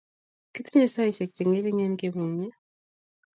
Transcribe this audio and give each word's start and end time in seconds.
Kitinye 0.53 0.87
saishek 0.93 1.31
chengering 1.35 1.95
kemungye 1.99 2.47